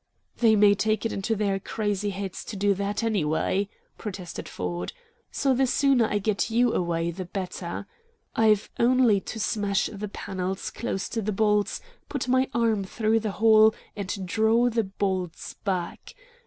[0.39, 3.69] "They may take it into their crazy heads to do that, anyway,"
[3.99, 4.93] protested Ford,
[5.31, 7.85] "so the sooner I get you away, the better.
[8.35, 13.33] I've only to smash the panels close to the bolts, put my arm through the
[13.33, 16.15] hole, and draw the bolts back.